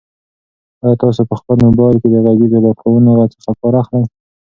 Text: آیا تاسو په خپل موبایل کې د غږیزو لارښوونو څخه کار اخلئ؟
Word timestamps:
آیا 0.83 0.95
تاسو 1.03 1.21
په 1.29 1.35
خپل 1.39 1.57
موبایل 1.67 1.97
کې 2.01 2.07
د 2.11 2.15
غږیزو 2.25 2.63
لارښوونو 2.65 3.11
څخه 3.33 3.51
کار 3.59 3.73
اخلئ؟ 3.81 4.03